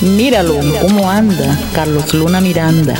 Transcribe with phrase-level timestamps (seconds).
[0.00, 2.94] Míralo, cómo anda, Carlos Luna Miranda.